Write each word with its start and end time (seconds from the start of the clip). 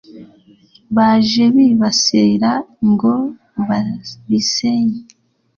baje 0.95 1.43
bibasira 1.55 2.51
ngo 2.91 3.13
babisenye 3.67 4.99